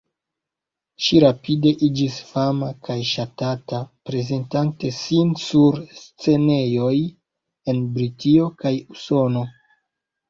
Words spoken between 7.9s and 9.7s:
Britio kaj Usono.